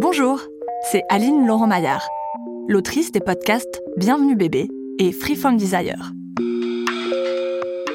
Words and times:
Bonjour, 0.00 0.40
c'est 0.92 1.02
Aline 1.08 1.44
Laurent 1.44 1.66
Maillard, 1.66 2.08
l'autrice 2.68 3.10
des 3.10 3.18
podcasts 3.18 3.82
Bienvenue 3.96 4.36
bébé 4.36 4.68
et 5.00 5.10
Freeform 5.10 5.56
Desire. 5.56 6.12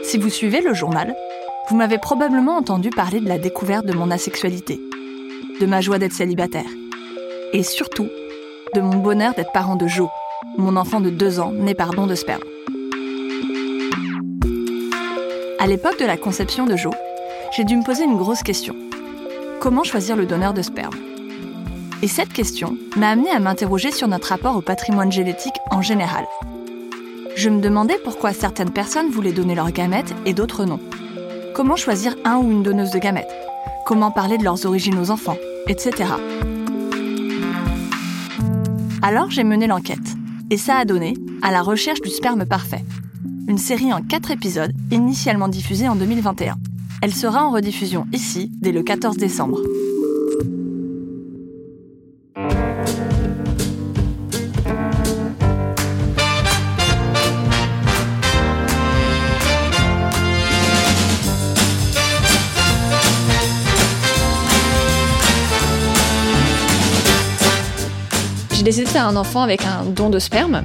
Si 0.04 0.18
vous 0.18 0.28
suivez 0.28 0.60
le 0.60 0.74
journal, 0.74 1.16
vous 1.70 1.78
m'avez 1.78 1.98
probablement 2.00 2.58
entendu 2.58 2.90
parler 2.90 3.22
de 3.22 3.30
la 3.30 3.38
découverte 3.38 3.86
de 3.86 3.94
mon 3.94 4.12
asexualité, 4.12 4.82
de 5.62 5.66
ma 5.66 5.80
joie 5.80 5.98
d'être 5.98 6.12
célibataire, 6.12 6.70
et 7.54 7.64
surtout 7.64 8.10
de 8.76 8.82
mon 8.82 8.98
bonheur 8.98 9.34
d'être 9.34 9.54
parent 9.54 9.78
de 9.78 9.88
Jo, 9.88 10.10
mon 10.58 10.76
enfant 10.76 11.00
de 11.00 11.10
deux 11.10 11.40
ans 11.40 11.54
né 11.54 11.74
par 11.74 11.92
don 11.92 12.06
de 12.06 12.16
sperme. 12.16 12.44
À 15.58 15.68
l'époque 15.68 16.02
de 16.02 16.06
la 16.06 16.18
conception 16.18 16.66
de 16.66 16.76
Jo, 16.76 16.92
j'ai 17.56 17.64
dû 17.64 17.78
me 17.78 17.86
poser 17.86 18.04
une 18.04 18.18
grosse 18.18 18.44
question. 18.44 18.76
Comment 19.62 19.86
choisir 19.86 20.18
le 20.18 20.26
donneur 20.26 20.54
de 20.54 20.62
sperme? 20.62 21.13
Et 22.04 22.08
cette 22.10 22.34
question 22.34 22.78
m'a 22.98 23.12
amené 23.12 23.30
à 23.30 23.40
m'interroger 23.40 23.90
sur 23.90 24.10
notre 24.10 24.28
rapport 24.28 24.58
au 24.58 24.62
patrimoine 24.62 25.10
génétique 25.10 25.54
en 25.72 25.82
général. 25.82 26.26
Je 27.38 27.50
me 27.50 27.62
demandais 27.62 27.98
pourquoi 28.04 28.34
certaines 28.34 28.74
personnes 28.74 29.10
voulaient 29.10 29.32
donner 29.32 29.56
leurs 29.56 29.72
gamètes 29.72 30.14
et 30.26 30.34
d'autres 30.34 30.66
non. 30.66 30.82
Comment 31.56 31.78
choisir 31.78 32.14
un 32.26 32.40
ou 32.40 32.52
une 32.52 32.62
donneuse 32.62 32.92
de 32.92 33.00
gamètes? 33.00 33.34
Comment 33.86 34.12
parler 34.12 34.38
de 34.38 34.44
leurs 34.44 34.66
origines 34.66 35.00
aux 35.00 35.12
enfants 35.12 35.38
Etc. 35.70 36.04
Alors 39.02 39.32
j'ai 39.32 39.46
mené 39.46 39.66
l'enquête. 39.66 40.00
Et 40.50 40.58
ça 40.58 40.76
a 40.76 40.84
donné 40.84 41.14
à 41.42 41.52
la 41.52 41.62
recherche 41.62 42.02
du 42.02 42.10
sperme 42.10 42.46
parfait. 42.46 42.84
Une 43.48 43.58
série 43.58 43.94
en 43.94 44.02
quatre 44.02 44.32
épisodes, 44.32 44.74
initialement 44.92 45.48
diffusée 45.48 45.88
en 45.88 45.96
2021. 45.96 46.58
Elle 47.02 47.14
sera 47.14 47.46
en 47.46 47.52
rediffusion 47.52 48.08
ici 48.12 48.52
dès 48.62 48.74
le 48.74 48.84
14 48.84 49.16
décembre. 49.16 49.60
J'ai 68.64 68.70
décidé 68.70 68.94
de 68.94 68.98
un 68.98 69.18
enfant 69.18 69.42
avec 69.42 69.66
un 69.66 69.84
don 69.84 70.10
de 70.10 70.20
sperme. 70.20 70.64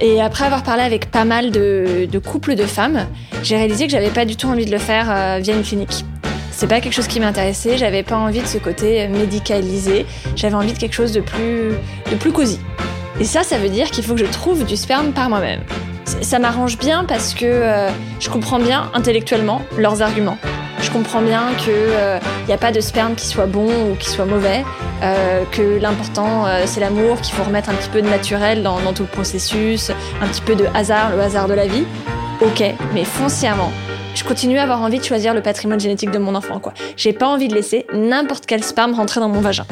Et 0.00 0.22
après 0.22 0.46
avoir 0.46 0.62
parlé 0.62 0.82
avec 0.82 1.10
pas 1.10 1.26
mal 1.26 1.50
de, 1.50 2.08
couples 2.26 2.54
de 2.54 2.62
femmes, 2.62 3.06
j'ai 3.42 3.56
réalisé 3.56 3.84
que 3.84 3.92
j'avais 3.92 4.08
pas 4.08 4.24
du 4.24 4.34
tout 4.34 4.46
envie 4.46 4.64
de 4.64 4.70
le 4.70 4.78
faire 4.78 5.10
euh, 5.10 5.38
via 5.38 5.54
une 5.54 5.62
clinique. 5.62 6.06
C'est 6.52 6.66
pas 6.66 6.80
quelque 6.80 6.94
chose 6.94 7.06
qui 7.06 7.20
m'intéressait, 7.20 7.76
j'avais 7.76 8.02
pas 8.02 8.16
envie 8.16 8.40
de 8.40 8.46
ce 8.46 8.56
côté 8.56 9.06
médicalisé, 9.08 10.06
j'avais 10.36 10.54
envie 10.54 10.72
de 10.72 10.78
quelque 10.78 10.94
chose 10.94 11.12
de 11.12 11.20
plus, 11.20 11.72
de 12.10 12.16
plus 12.18 12.32
cosy. 12.32 12.60
Et 13.20 13.24
ça, 13.24 13.42
ça 13.42 13.58
veut 13.58 13.68
dire 13.68 13.90
qu'il 13.90 14.04
faut 14.04 14.14
que 14.14 14.24
je 14.24 14.32
trouve 14.32 14.64
du 14.64 14.78
sperme 14.78 15.12
par 15.12 15.28
moi-même. 15.28 15.60
Ça 16.22 16.38
m'arrange 16.38 16.78
bien 16.78 17.04
parce 17.04 17.34
que 17.34 17.44
euh, 17.44 17.90
je 18.20 18.30
comprends 18.30 18.58
bien 18.58 18.90
intellectuellement 18.94 19.60
leurs 19.76 20.00
arguments. 20.00 20.38
Je 20.80 20.90
comprends 20.90 21.22
bien 21.22 21.54
qu'il 21.58 21.72
n'y 22.46 22.54
a 22.54 22.58
pas 22.58 22.72
de 22.72 22.80
sperme 22.80 23.14
qui 23.14 23.26
soit 23.26 23.46
bon 23.46 23.66
ou 23.66 23.94
qui 23.96 24.08
soit 24.08 24.24
mauvais, 24.24 24.64
euh, 25.02 25.44
que 25.50 25.78
l'important 25.80 26.46
euh, 26.46 26.62
c'est 26.66 26.80
l'amour, 26.80 27.20
qu'il 27.20 27.34
faut 27.34 27.42
remettre 27.42 27.70
un 27.70 27.74
petit 27.74 27.88
peu 27.88 28.00
de 28.00 28.08
naturel 28.08 28.62
dans, 28.62 28.78
tout 28.92 29.02
le 29.02 29.08
processus, 29.08 29.90
un 30.22 30.28
petit 30.28 30.40
peu 30.40 30.54
de 30.54 30.66
hasard, 30.74 31.10
le 31.14 31.20
hasard 31.20 31.48
de 31.48 31.54
la 31.54 31.66
vie. 31.66 31.84
Ok, 32.40 32.62
mais 32.94 33.04
foncièrement, 33.04 33.72
je 34.14 34.24
continue 34.24 34.58
à 34.58 34.62
avoir 34.62 34.82
envie 34.82 34.98
de 34.98 35.04
choisir 35.04 35.34
le 35.34 35.42
patrimoine 35.42 35.80
génétique 35.80 36.10
de 36.10 36.18
mon 36.18 36.34
enfant. 36.34 36.60
J'ai 36.96 37.12
pas 37.12 37.26
envie 37.26 37.48
de 37.48 37.54
laisser 37.54 37.86
n'importe 37.92 38.46
quel 38.46 38.62
sperme 38.62 38.94
rentrer 38.94 39.20
dans 39.20 39.28
mon 39.28 39.40
vagin. 39.40 39.66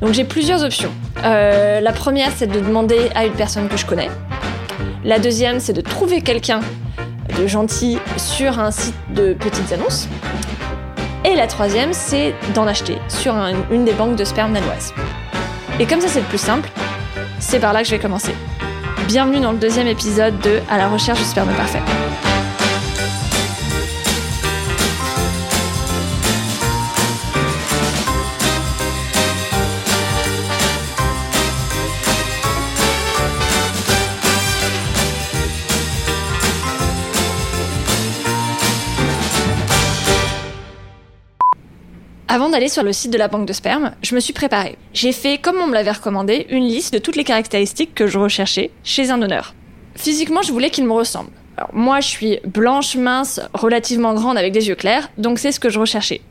Donc 0.00 0.12
j'ai 0.12 0.24
plusieurs 0.24 0.64
options. 0.64 0.90
Euh, 1.24 1.80
la 1.80 1.92
première, 1.92 2.30
c'est 2.36 2.48
de 2.48 2.58
demander 2.58 3.08
à 3.14 3.24
une 3.24 3.32
personne 3.32 3.68
que 3.68 3.76
je 3.76 3.86
connais. 3.86 4.10
La 5.04 5.20
deuxième, 5.20 5.60
c'est 5.60 5.72
de 5.72 5.80
trouver 5.80 6.20
quelqu'un 6.20 6.60
de 7.38 7.46
gentil 7.46 7.98
sur 8.16 8.58
un 8.58 8.70
site 8.70 8.94
de 9.14 9.32
petites 9.34 9.72
annonces. 9.72 10.08
Et 11.24 11.34
la 11.36 11.46
troisième, 11.46 11.92
c'est 11.92 12.34
d'en 12.54 12.66
acheter 12.66 12.98
sur 13.08 13.34
un- 13.34 13.52
une 13.70 13.84
des 13.84 13.92
banques 13.92 14.16
de 14.16 14.24
sperme 14.24 14.52
danoises. 14.52 14.92
Et 15.78 15.86
comme 15.86 16.00
ça, 16.00 16.08
c'est 16.08 16.20
le 16.20 16.26
plus 16.26 16.38
simple, 16.38 16.68
c'est 17.38 17.60
par 17.60 17.72
là 17.72 17.80
que 17.82 17.86
je 17.86 17.92
vais 17.92 18.00
commencer. 18.00 18.34
Bienvenue 19.06 19.40
dans 19.40 19.52
le 19.52 19.58
deuxième 19.58 19.86
épisode 19.86 20.38
de 20.40 20.60
À 20.70 20.78
la 20.78 20.88
recherche 20.88 21.18
du 21.20 21.24
sperme 21.24 21.52
parfait. 21.54 21.80
Avant 42.32 42.48
d'aller 42.48 42.70
sur 42.70 42.82
le 42.82 42.94
site 42.94 43.12
de 43.12 43.18
la 43.18 43.28
banque 43.28 43.44
de 43.44 43.52
sperme, 43.52 43.92
je 44.00 44.14
me 44.14 44.20
suis 44.20 44.32
préparée. 44.32 44.78
J'ai 44.94 45.12
fait, 45.12 45.36
comme 45.36 45.56
on 45.62 45.66
me 45.66 45.74
l'avait 45.74 45.90
recommandé, 45.90 46.46
une 46.48 46.64
liste 46.64 46.94
de 46.94 46.98
toutes 46.98 47.16
les 47.16 47.24
caractéristiques 47.24 47.94
que 47.94 48.06
je 48.06 48.18
recherchais 48.18 48.70
chez 48.84 49.10
un 49.10 49.18
donneur. 49.18 49.54
Physiquement, 49.96 50.40
je 50.40 50.50
voulais 50.50 50.70
qu'il 50.70 50.86
me 50.86 50.92
ressemble. 50.92 51.28
Moi, 51.74 52.00
je 52.00 52.08
suis 52.08 52.38
blanche, 52.46 52.96
mince, 52.96 53.38
relativement 53.52 54.14
grande 54.14 54.38
avec 54.38 54.54
des 54.54 54.68
yeux 54.68 54.74
clairs, 54.76 55.10
donc 55.18 55.38
c'est 55.38 55.52
ce 55.52 55.60
que 55.60 55.68
je 55.68 55.78
recherchais. 55.78 56.22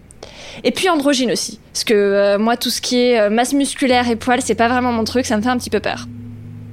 Et 0.64 0.72
puis 0.72 0.90
androgyne 0.90 1.32
aussi, 1.32 1.60
parce 1.72 1.84
que 1.84 1.94
euh, 1.94 2.40
moi, 2.40 2.58
tout 2.58 2.72
ce 2.72 2.82
qui 2.82 2.98
est 2.98 3.20
euh, 3.20 3.30
masse 3.30 3.54
musculaire 3.54 4.10
et 4.10 4.16
poils, 4.16 4.42
c'est 4.42 4.56
pas 4.56 4.70
vraiment 4.70 4.92
mon 4.92 5.04
truc, 5.04 5.28
ça 5.28 5.38
me 5.38 5.44
fait 5.44 5.50
un 5.50 5.58
petit 5.60 5.70
peu 5.70 5.82
peur. 5.82 6.08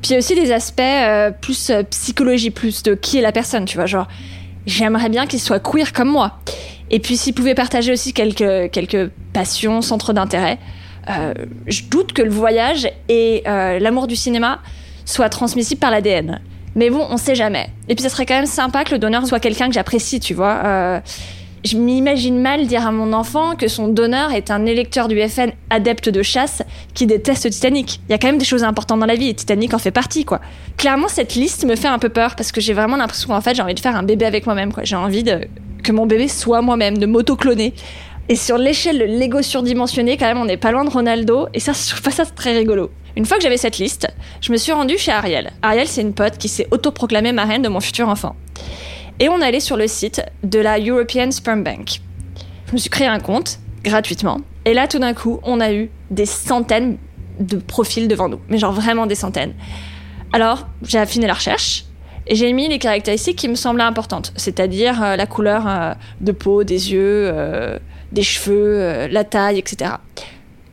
Puis 0.01 0.17
aussi 0.17 0.37
des 0.37 0.53
aspects 0.53 0.81
euh, 0.81 1.33
plus 1.33 1.71
psychologie, 1.91 2.49
plus 2.49 2.83
de 2.83 2.95
qui 2.95 3.19
est 3.19 3.23
la 3.23 3.33
personne, 3.33 3.67
tu 3.67 3.77
vois, 3.77 3.85
genre 3.85 4.09
j'aimerais 4.65 5.11
bien 5.11 5.27
qu'il 5.27 5.39
soit 5.39 5.61
queer 5.61 5.93
comme 5.93 6.09
moi. 6.09 6.39
Et 6.91 7.01
puis 7.01 7.17
s'il 7.17 7.35
pouvait 7.35 7.55
partager 7.55 7.93
aussi 7.93 8.13
quelques, 8.13 8.71
quelques 8.71 9.11
passions, 9.33 9.83
centres 9.83 10.13
d'intérêt. 10.13 10.59
Euh, 11.11 11.33
je 11.67 11.85
doute 11.85 12.13
que 12.13 12.23
le 12.23 12.31
voyage 12.31 12.89
et 13.09 13.43
euh, 13.47 13.79
l'amour 13.79 14.07
du 14.07 14.17
cinéma 14.17 14.61
soient 15.05 15.29
transmissibles 15.29 15.81
par 15.81 15.91
l'ADN. 15.91 16.41
Mais 16.75 16.91
bon, 16.91 17.07
on 17.09 17.17
sait 17.17 17.35
jamais. 17.35 17.69
Et 17.89 17.95
puis 17.95 18.03
ça 18.03 18.09
serait 18.09 18.27
quand 18.27 18.35
même 18.35 18.47
sympa 18.47 18.85
que 18.85 18.93
le 18.93 18.99
donneur 18.99 19.27
soit 19.27 19.41
quelqu'un 19.41 19.69
que 19.69 19.75
j'apprécie, 19.75 20.21
tu 20.21 20.35
vois. 20.35 20.61
Euh, 20.65 21.01
je 21.65 21.77
m'imagine 21.77 22.41
mal 22.41 22.67
dire 22.67 22.87
à 22.87 22.93
mon 22.93 23.13
enfant 23.13 23.57
que 23.57 23.69
son 23.69 23.89
donneur 23.89 24.33
est 24.33 24.51
un 24.51 24.65
électeur 24.65 25.09
du 25.09 25.21
FN 25.29 25.51
adepte 25.71 26.09
de 26.09 26.23
chasse 26.23 26.63
qui 26.95 27.07
déteste 27.07 27.51
Titanic. 27.51 28.01
Il 28.09 28.13
y 28.13 28.15
a 28.15 28.19
quand 28.19 28.29
même 28.29 28.39
des 28.39 28.45
choses 28.45 28.63
importantes 28.63 29.01
dans 29.01 29.07
la 29.07 29.17
vie 29.17 29.29
et 29.29 29.35
Titanic 29.35 29.75
en 29.75 29.79
fait 29.79 29.91
partie, 29.91 30.25
quoi. 30.25 30.41
Clairement, 30.77 31.09
cette 31.09 31.35
liste 31.35 31.65
me 31.65 31.75
fait 31.75 31.89
un 31.89 31.99
peu 31.99 32.11
peur 32.11 32.37
parce 32.37 32.53
que 32.53 32.61
j'ai 32.61 32.75
vraiment 32.75 32.97
l'impression 32.97 33.29
qu'en 33.29 33.41
fait, 33.41 33.55
j'ai 33.55 33.63
envie 33.63 33.75
de 33.75 33.81
faire 33.81 33.97
un 33.97 34.05
bébé 34.05 34.25
avec 34.25 34.47
moi-même, 34.47 34.73
quoi. 34.73 34.85
J'ai 34.85 34.97
envie 34.97 35.25
de, 35.25 35.41
que 35.83 35.93
mon 35.93 36.07
bébé 36.07 36.29
soit 36.29 36.63
moi-même, 36.63 36.99
de 36.99 37.07
m'auto-cloner. 37.07 37.75
Et 38.29 38.37
sur 38.37 38.59
l'échelle 38.59 38.99
de 38.99 39.05
Lego 39.05 39.41
surdimensionné, 39.41 40.17
quand 40.17 40.27
même, 40.27 40.39
on 40.39 40.45
n'est 40.45 40.59
pas 40.59 40.71
loin 40.71 40.85
de 40.85 40.91
Ronaldo. 40.91 41.49
Et 41.55 41.61
ça, 41.61 41.73
je 41.73 42.01
trouve 42.01 42.13
ça 42.13 42.27
très 42.27 42.57
rigolo. 42.57 42.91
Une 43.17 43.25
fois 43.25 43.39
que 43.39 43.43
j'avais 43.43 43.57
cette 43.57 43.79
liste, 43.79 44.07
je 44.41 44.53
me 44.53 44.59
suis 44.59 44.73
rendue 44.73 44.99
chez 44.99 45.13
Ariel. 45.13 45.51
Ariel, 45.63 45.89
c'est 45.89 46.03
une 46.03 46.13
pote 46.13 46.37
qui 46.39 46.49
s'est 46.49 46.69
autoproclamée 46.71 47.33
marraine 47.33 47.63
de 47.63 47.69
mon 47.69 47.81
futur 47.81 48.09
enfant. 48.09 48.37
Et 49.19 49.29
on 49.29 49.41
allait 49.41 49.61
sur 49.61 49.77
le 49.77 49.89
site 49.89 50.23
de 50.45 50.59
la 50.59 50.79
European 50.79 51.31
Sperm 51.31 51.65
Bank. 51.65 52.01
Je 52.69 52.73
me 52.73 52.79
suis 52.79 52.91
créé 52.91 53.07
un 53.07 53.19
compte 53.19 53.59
gratuitement. 53.83 54.39
Et 54.65 54.75
là, 54.75 54.87
tout 54.87 54.99
d'un 54.99 55.15
coup, 55.15 55.41
on 55.43 55.61
a 55.61 55.73
eu 55.73 55.91
des 56.11 56.27
centaines 56.27 56.99
de 57.41 57.57
profils 57.57 58.07
devant 58.07 58.29
nous. 58.29 58.41
Mais 58.49 58.59
genre 58.59 58.73
vraiment 58.73 59.07
des 59.07 59.15
centaines. 59.15 59.55
Alors, 60.33 60.69
j'ai 60.83 60.99
affiné 60.99 61.27
la 61.27 61.35
recherche 61.35 61.87
j'ai 62.35 62.53
mis 62.53 62.69
les 62.69 62.79
caractéristiques 62.79 63.37
qui 63.37 63.49
me 63.49 63.55
semblaient 63.55 63.85
importantes, 63.85 64.33
c'est-à-dire 64.37 65.03
euh, 65.03 65.17
la 65.17 65.27
couleur 65.27 65.65
euh, 65.67 65.93
de 66.21 66.33
peau, 66.33 66.65
des 66.65 66.93
yeux, 66.93 67.31
euh, 67.33 67.79
des 68.13 68.23
cheveux, 68.23 69.07
la 69.11 69.25
taille, 69.25 69.59
etc. 69.59 69.93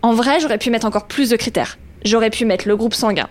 En 0.02 0.14
vrai, 0.14 0.40
j'aurais 0.40 0.58
pu 0.58 0.70
mettre 0.70 0.86
encore 0.86 1.08
plus 1.08 1.30
de 1.30 1.36
critères. 1.36 1.78
J'aurais 2.04 2.30
pu 2.30 2.46
mettre 2.46 2.68
le 2.68 2.76
groupe 2.78 2.94
sanguin. 2.94 3.28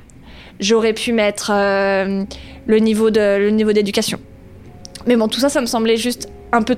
J'aurais 0.60 0.92
pu 0.92 1.12
mettre 1.12 1.50
le 1.52 2.78
niveau 2.78 3.10
de 3.10 3.38
le 3.38 3.50
niveau 3.50 3.72
d'éducation. 3.72 4.18
Mais 5.06 5.16
bon, 5.16 5.28
tout 5.28 5.40
ça, 5.40 5.48
ça 5.48 5.60
me 5.60 5.66
semblait 5.66 5.96
juste 5.96 6.28
un 6.52 6.62
peu 6.62 6.76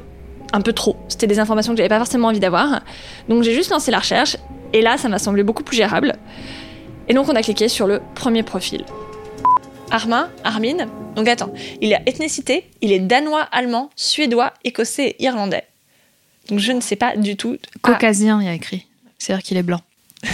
un 0.53 0.61
peu 0.61 0.73
trop. 0.73 0.97
C'était 1.09 1.27
des 1.27 1.39
informations 1.39 1.73
que 1.73 1.79
j'avais 1.79 1.89
pas 1.89 1.99
forcément 1.99 2.29
envie 2.29 2.41
d'avoir. 2.41 2.81
Donc 3.29 3.43
j'ai 3.43 3.55
juste 3.55 3.71
lancé 3.71 3.91
la 3.91 3.99
recherche 3.99 4.37
et 4.73 4.83
là 4.83 4.97
ça 4.97 5.09
m'a 5.09 5.19
semblé 5.19 5.43
beaucoup 5.43 5.63
plus 5.63 5.77
gérable. 5.77 6.15
Et 7.09 7.15
donc 7.15 7.29
on 7.29 7.35
a 7.35 7.43
cliqué 7.43 7.69
sur 7.69 7.87
le 7.87 8.01
premier 8.15 8.43
profil. 8.43 8.85
Armin, 9.91 10.31
Armin. 10.45 10.89
Donc 11.15 11.29
attends, 11.29 11.53
il 11.81 11.95
a 11.95 12.01
ethnicité, 12.07 12.69
il 12.83 12.93
est 12.93 12.99
danois, 13.01 13.43
allemand, 13.53 13.91
suédois, 13.97 14.53
écossais 14.65 15.17
et 15.19 15.23
irlandais. 15.25 15.65
Donc 16.49 16.59
je 16.59 16.73
ne 16.73 16.81
sais 16.81 16.97
pas 16.97 17.17
du 17.17 17.37
tout. 17.37 17.57
Caucasien, 17.83 18.41
il 18.41 18.47
y 18.47 18.49
a 18.49 18.55
écrit. 18.55 18.87
C'est-à-dire 19.19 19.43
qu'il 19.45 19.57
est 19.57 19.63
blanc. 19.63 19.81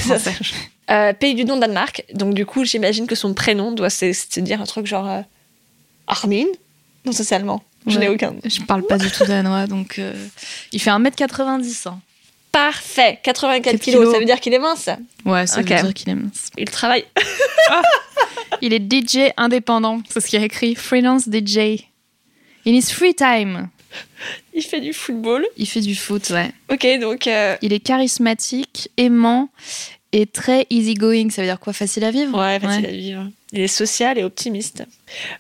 Euh, 0.90 1.12
pays 1.14 1.34
du 1.34 1.44
nom 1.44 1.56
Danemark. 1.56 2.04
Donc 2.12 2.34
du 2.34 2.44
coup, 2.44 2.64
j'imagine 2.64 3.06
que 3.06 3.14
son 3.14 3.32
prénom 3.34 3.70
doit 3.70 3.88
se, 3.88 4.12
se 4.12 4.40
dire 4.40 4.60
un 4.60 4.64
truc 4.64 4.84
genre 4.84 5.08
euh, 5.08 5.20
Armin? 6.08 6.44
Non, 7.06 7.12
ça 7.12 7.22
c'est 7.25 7.37
allemand. 7.37 7.62
Je 7.87 7.94
Ouais. 7.94 8.00
n'ai 8.00 8.08
aucun. 8.10 8.34
Je 8.44 8.60
parle 8.62 8.82
pas 8.82 8.99
du 8.99 9.08
tout 9.10 9.25
danois, 9.25 9.66
donc 9.69 9.99
euh, 10.00 10.12
il 10.72 10.81
fait 10.82 10.90
1m90. 10.90 11.88
Hein. 11.88 12.00
Parfait. 12.50 13.20
84 13.22 13.62
Quatre 13.62 13.81
kilos, 13.81 14.00
kilos. 14.00 14.12
ça 14.12 14.19
veut 14.19 14.26
dire 14.26 14.40
qu'il 14.40 14.52
est 14.52 14.58
mince. 14.58 14.90
Ouais, 15.25 15.46
ça 15.46 15.60
Ok. 15.60 15.69
veut 15.70 15.76
dire 15.82 15.94
qu'il 15.94 16.08
est 16.10 16.14
mince. 16.16 16.50
Il 16.58 16.69
travaille. 16.69 17.04
Il 18.62 18.73
est 18.73 18.81
DJ 18.81 19.32
indépendant, 19.37 20.00
c'est 20.09 20.20
ce 20.20 20.29
qu'il 20.29 20.41
a 20.41 20.44
écrit. 20.44 20.76
Freelance 20.76 21.25
DJ. 21.25 21.82
In 22.64 22.70
his 22.70 22.93
free 22.93 23.12
time. 23.12 23.69
Il 24.55 24.62
fait 24.62 24.81
du 24.81 24.93
football. 24.93 25.44
Il 25.56 25.67
fait 25.67 25.81
du 25.81 25.97
foot, 25.97 26.31
ouais. 26.31 26.53
Ok, 26.70 26.87
donc 27.00 27.26
euh, 27.26 27.56
Il 27.61 27.73
est 27.73 27.81
charismatique, 27.81 28.88
aimant 28.97 29.50
et 30.12 30.26
très 30.26 30.67
easygoing. 30.70 31.31
Ça 31.31 31.43
veut 31.43 31.49
dire 31.49 31.59
quoi? 31.59 31.73
Facile 31.73 32.05
à 32.05 32.12
vivre? 32.12 32.38
Ouais, 32.38 32.61
facile 32.61 32.87
à 32.87 32.91
vivre. 32.91 33.31
Il 33.53 33.61
est 33.61 33.67
social 33.67 34.17
et 34.17 34.23
optimiste. 34.23 34.85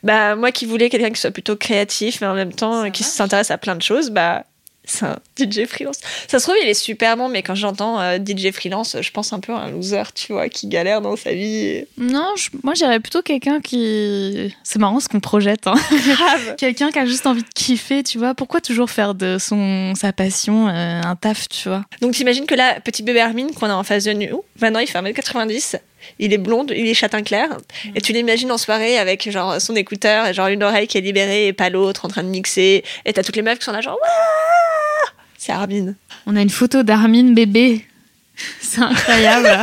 Bah, 0.02 0.34
moi 0.34 0.50
qui 0.50 0.66
voulais 0.66 0.90
quelqu'un 0.90 1.10
qui 1.10 1.20
soit 1.20 1.30
plutôt 1.30 1.56
créatif, 1.56 2.20
mais 2.20 2.26
en 2.26 2.34
même 2.34 2.52
temps 2.52 2.82
Ça 2.82 2.90
qui 2.90 3.04
s'intéresse 3.04 3.52
à 3.52 3.56
plein 3.56 3.76
de 3.76 3.82
choses, 3.82 4.10
bah, 4.10 4.44
c'est 4.84 5.06
un 5.06 5.16
DJ 5.38 5.64
freelance. 5.66 5.98
Ça 6.28 6.38
se 6.38 6.44
trouve, 6.44 6.56
il 6.62 6.68
est 6.68 6.74
super 6.74 7.16
bon, 7.16 7.28
mais 7.28 7.42
quand 7.42 7.54
j'entends 7.54 8.00
euh, 8.00 8.18
DJ 8.18 8.50
freelance, 8.52 8.96
je 9.00 9.10
pense 9.10 9.32
un 9.32 9.40
peu 9.40 9.52
à 9.52 9.58
un 9.58 9.70
loser, 9.70 10.02
tu 10.14 10.32
vois, 10.32 10.48
qui 10.48 10.66
galère 10.66 11.00
dans 11.00 11.16
sa 11.16 11.32
vie. 11.32 11.84
Non, 11.98 12.32
je- 12.36 12.50
moi 12.64 12.74
j'irais 12.74 12.98
plutôt 13.00 13.22
quelqu'un 13.22 13.60
qui. 13.60 14.54
C'est 14.64 14.78
marrant 14.78 14.98
ce 15.00 15.08
qu'on 15.08 15.20
projette. 15.20 15.66
Hein. 15.66 15.74
Grave. 15.90 16.56
quelqu'un 16.58 16.90
qui 16.90 16.98
a 16.98 17.06
juste 17.06 17.26
envie 17.26 17.42
de 17.42 17.48
kiffer, 17.54 18.02
tu 18.02 18.18
vois. 18.18 18.34
Pourquoi 18.34 18.60
toujours 18.60 18.90
faire 18.90 19.14
de 19.14 19.38
son 19.38 19.94
sa 19.94 20.12
passion 20.12 20.68
euh, 20.68 21.00
un 21.02 21.16
taf, 21.16 21.48
tu 21.48 21.68
vois? 21.68 21.84
Donc, 22.00 22.12
t'imagines 22.14 22.46
que 22.46 22.54
là, 22.54 22.80
petit 22.80 23.02
bébé 23.02 23.20
Armin 23.20 23.48
qu'on 23.52 23.70
a 23.70 23.74
en 23.74 23.84
face 23.84 24.04
de 24.04 24.12
nous, 24.12 24.42
maintenant 24.60 24.80
il 24.80 24.88
fait 24.88 24.98
1m90, 24.98 25.76
il 26.18 26.32
est 26.32 26.38
blonde, 26.38 26.72
il 26.76 26.86
est 26.86 26.94
châtain 26.94 27.22
clair, 27.22 27.48
et 27.94 28.00
tu 28.00 28.12
l'imagines 28.12 28.50
en 28.52 28.58
soirée 28.58 28.98
avec 28.98 29.30
genre 29.30 29.60
son 29.60 29.74
écouteur 29.76 30.26
et 30.26 30.34
genre 30.34 30.48
une 30.48 30.62
oreille 30.62 30.86
qui 30.86 30.98
est 30.98 31.02
libérée 31.02 31.46
et 31.48 31.52
pas 31.52 31.70
l'autre 31.70 32.04
en 32.04 32.08
train 32.08 32.22
de 32.22 32.28
mixer, 32.28 32.84
et 33.04 33.12
t'as 33.12 33.22
toutes 33.22 33.36
les 33.36 33.42
meufs 33.42 33.58
qui 33.58 33.64
sont 33.64 33.72
là 33.72 33.80
genre 33.80 33.94
Wouah 34.00 35.12
C'est 35.38 35.52
Armin. 35.52 35.94
On 36.26 36.36
a 36.36 36.40
une 36.42 36.50
photo 36.50 36.82
d'Armin 36.82 37.32
bébé. 37.32 37.84
C'est 38.60 38.80
incroyable. 38.80 39.62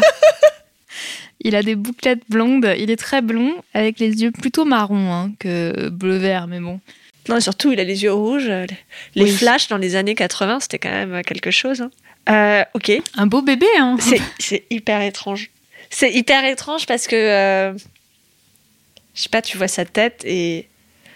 il 1.41 1.55
a 1.55 1.63
des 1.63 1.75
bouclettes 1.75 2.21
blondes. 2.29 2.71
Il 2.77 2.91
est 2.91 2.97
très 2.97 3.21
blond 3.21 3.55
avec 3.73 3.99
les 3.99 4.21
yeux 4.21 4.31
plutôt 4.31 4.65
marrons 4.65 5.11
hein, 5.13 5.31
que 5.39 5.89
bleu-vert, 5.89 6.47
mais 6.47 6.59
bon. 6.59 6.79
Non, 7.29 7.37
et 7.37 7.41
surtout, 7.41 7.71
il 7.71 7.79
a 7.79 7.83
les 7.83 8.03
yeux 8.03 8.11
rouges. 8.13 8.49
Les 9.15 9.23
Oui. 9.23 9.31
flashs 9.31 9.67
dans 9.67 9.77
les 9.77 9.95
années 9.95 10.15
80, 10.15 10.59
c'était 10.61 10.79
quand 10.79 10.89
même 10.89 11.21
quelque 11.23 11.51
chose. 11.51 11.81
hein. 11.81 11.91
Euh, 12.29 12.63
ok, 12.73 12.91
Un 13.17 13.27
beau 13.27 13.41
bébé, 13.41 13.67
hein. 13.79 13.97
c'est 14.39 14.63
hyper 14.69 15.01
étrange. 15.01 15.49
C'est 15.89 16.11
hyper 16.13 16.45
étrange 16.45 16.85
parce 16.85 17.07
que, 17.07 17.15
euh, 17.15 17.73
je 19.15 19.21
sais 19.23 19.29
pas, 19.29 19.41
tu 19.41 19.57
vois 19.57 19.67
sa 19.67 19.85
tête 19.85 20.21
et 20.25 20.67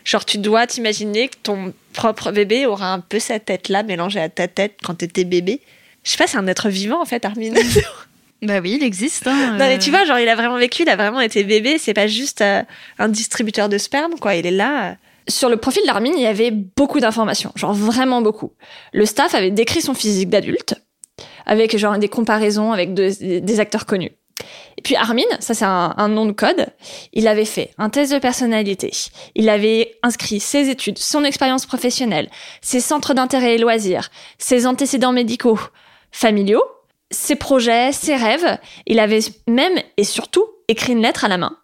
genre 0.04 0.26
tu 0.26 0.38
dois 0.38 0.68
t'imaginer 0.68 1.30
que 1.30 1.36
ton 1.44 1.74
propre 1.94 2.32
bébé 2.32 2.66
aura 2.66 2.92
un 2.92 3.00
peu 3.00 3.20
sa 3.20 3.40
tête 3.40 3.70
là 3.70 3.84
mélangée 3.84 4.20
à 4.20 4.30
ta 4.30 4.48
tête 4.48 4.78
quand 4.84 4.96
t'étais 4.96 5.24
bébé. 5.24 5.62
Je 6.04 6.12
sais 6.12 6.18
pas, 6.18 6.28
c'est 6.28 6.38
un 6.38 6.48
être 6.48 6.70
vivant 6.70 7.02
en 7.02 7.06
fait, 7.06 7.24
Armin. 7.26 7.54
Bah 8.42 8.60
oui, 8.62 8.74
il 8.78 8.84
existe. 8.84 9.26
Hein, 9.26 9.52
Non 9.54 9.58
mais 9.60 9.76
euh. 9.76 9.80
tu 9.80 9.90
vois, 9.90 10.04
genre 10.04 10.20
il 10.20 10.28
a 10.28 10.36
vraiment 10.36 10.58
vécu, 10.58 10.82
il 10.84 10.90
a 10.90 10.98
vraiment 10.98 11.22
été 11.22 11.46
bébé, 11.46 11.78
c'est 11.78 11.94
pas 11.94 12.08
juste 12.08 12.42
euh, 12.42 12.62
un 13.00 13.08
distributeur 13.08 13.70
de 13.70 13.78
sperme, 13.78 14.16
quoi, 14.20 14.36
il 14.36 14.46
est 14.46 14.52
là. 14.52 14.98
Sur 15.30 15.48
le 15.48 15.56
profil 15.56 15.82
d'Armin, 15.86 16.12
il 16.14 16.22
y 16.22 16.26
avait 16.26 16.52
beaucoup 16.52 17.00
d'informations, 17.00 17.54
genre 17.56 17.74
vraiment 17.74 18.22
beaucoup. 18.22 18.52
Le 18.92 19.06
staff 19.06 19.34
avait 19.34 19.50
décrit 19.52 19.82
son 19.82 19.94
physique 19.94 20.28
d'adulte, 20.30 20.76
avec 21.46 21.78
genre 21.78 21.98
des 21.98 22.10
comparaisons 22.10 22.74
avec 22.74 22.94
de- 22.94 23.40
des 23.40 23.60
acteurs 23.62 23.86
connus. 23.86 24.12
Et 24.78 24.82
puis 24.82 24.96
Armin, 24.96 25.24
ça 25.40 25.54
c'est 25.54 25.66
un, 25.66 26.08
nom 26.08 26.26
de 26.26 26.32
code, 26.32 26.68
il 27.14 27.28
avait 27.28 27.46
fait 27.46 27.72
un 27.78 27.90
test 27.90 28.14
de 28.14 28.20
personnalité, 28.20 28.92
il 29.36 29.50
avait 29.50 29.96
inscrit 30.04 30.40
ses 30.40 30.70
études, 30.70 30.98
son 30.98 31.24
expérience 31.24 31.66
professionnelle, 31.66 32.30
ses 32.62 32.80
centres 32.80 33.14
d'intérêt 33.14 33.56
et 33.56 33.58
loisirs, 33.58 34.10
ses 34.38 34.66
antécédents 34.66 35.12
médicaux, 35.12 35.60
familiaux, 36.12 36.64
ses 37.12 37.36
projets, 37.36 37.92
ses 37.92 38.16
rêves. 38.16 38.58
Il 38.88 39.00
avait 39.00 39.20
même 39.48 39.80
et 39.98 40.04
surtout 40.04 40.46
écrit 40.68 40.94
une 40.94 41.02
lettre 41.02 41.26
à 41.26 41.28
la 41.28 41.38
main. 41.38 41.58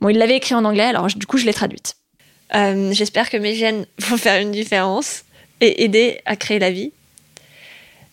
Bon, 0.00 0.08
il 0.08 0.18
l'avait 0.18 0.36
écrit 0.36 0.54
en 0.54 0.64
anglais, 0.64 0.84
alors 0.84 1.06
du 1.06 1.26
coup 1.26 1.38
je 1.38 1.46
l'ai 1.46 1.54
traduite. 1.54 1.96
Euh, 2.54 2.92
J'espère 2.92 3.30
que 3.30 3.36
mes 3.36 3.54
gènes 3.54 3.86
vont 3.98 4.16
faire 4.16 4.40
une 4.40 4.50
différence 4.50 5.24
et 5.60 5.84
aider 5.84 6.20
à 6.26 6.36
créer 6.36 6.58
la 6.58 6.70
vie. 6.70 6.92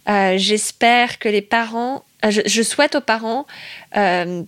Euh, 0.09 0.37
J'espère 0.37 1.19
que 1.19 1.29
les 1.29 1.41
parents, 1.41 2.05
euh, 2.23 2.31
je, 2.31 2.41
je 2.45 2.61
souhaite 2.61 2.95
aux 2.95 3.01
parents 3.01 3.45
euh, 3.95 4.43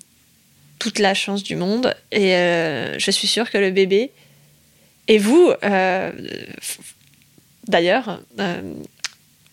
toute 0.79 0.99
la 0.99 1.13
chance 1.13 1.43
du 1.43 1.55
monde 1.55 1.93
et 2.11 2.31
je 2.31 3.11
suis 3.11 3.27
sûre 3.27 3.51
que 3.51 3.57
le 3.57 3.69
bébé 3.71 4.11
et 5.09 5.17
vous, 5.17 5.51
d'ailleurs, 7.67 8.21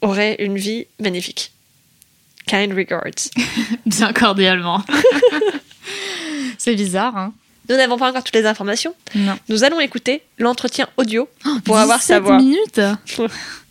aurez 0.03 0.37
une 0.39 0.57
vie 0.57 0.87
magnifique. 1.01 1.51
Kind 2.47 2.73
regards. 2.75 3.03
Bien 3.87 4.13
cordialement. 4.13 4.85
c'est 6.59 6.77
bizarre, 6.77 7.17
hein. 7.17 7.33
Nous 7.69 7.77
n'avons 7.77 7.99
pas 7.99 8.11
encore 8.11 8.23
toutes 8.23 8.37
les 8.37 8.47
informations. 8.47 8.95
Non. 9.17 9.37
Nous 9.49 9.65
allons 9.65 9.81
écouter 9.81 10.23
l'entretien 10.39 10.89
audio 10.97 11.29
pour 11.65 11.77
avoir 11.79 12.01
sa 12.01 12.21
17 12.21 12.23
voix. 12.23 12.39
minutes 12.39 12.81